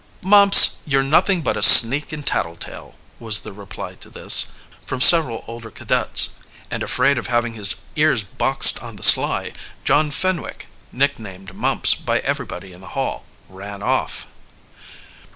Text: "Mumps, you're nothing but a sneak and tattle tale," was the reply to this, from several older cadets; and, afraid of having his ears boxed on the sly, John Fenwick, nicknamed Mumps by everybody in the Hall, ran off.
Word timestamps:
"Mumps, 0.23 0.77
you're 0.87 1.03
nothing 1.03 1.43
but 1.43 1.55
a 1.55 1.61
sneak 1.61 2.11
and 2.11 2.25
tattle 2.25 2.55
tale," 2.55 2.95
was 3.19 3.41
the 3.41 3.53
reply 3.53 3.93
to 3.93 4.09
this, 4.09 4.47
from 4.83 4.99
several 4.99 5.43
older 5.45 5.69
cadets; 5.69 6.31
and, 6.71 6.81
afraid 6.81 7.19
of 7.19 7.27
having 7.27 7.53
his 7.53 7.75
ears 7.95 8.23
boxed 8.23 8.81
on 8.81 8.95
the 8.95 9.03
sly, 9.03 9.51
John 9.85 10.09
Fenwick, 10.09 10.65
nicknamed 10.91 11.53
Mumps 11.53 11.93
by 11.93 12.17
everybody 12.21 12.73
in 12.73 12.81
the 12.81 12.97
Hall, 12.97 13.25
ran 13.47 13.83
off. 13.83 14.25